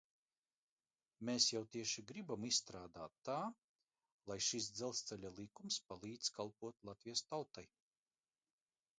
Mēs 1.27 1.45
jau 1.55 1.59
tieši 1.73 2.03
gribam 2.11 2.45
izstrādāt 2.47 3.17
tā, 3.29 3.35
lai 4.31 4.37
šis 4.45 4.69
Dzelzceļa 4.79 5.31
likums 5.41 5.77
palīdz 5.93 6.31
kalpot 6.39 6.81
Latvijas 6.91 7.23
tautai. 7.33 7.65